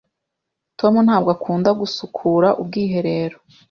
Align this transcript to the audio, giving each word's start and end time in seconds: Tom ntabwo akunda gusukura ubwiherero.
Tom 0.79 0.93
ntabwo 1.05 1.29
akunda 1.35 1.69
gusukura 1.79 2.47
ubwiherero. 2.61 3.37